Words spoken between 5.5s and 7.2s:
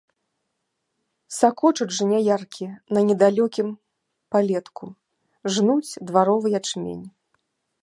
жнуць дваровы ячмень.